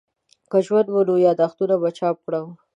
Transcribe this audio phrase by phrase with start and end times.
[0.49, 2.47] که ژوند وو نو یادښتونه به چاپ کړم.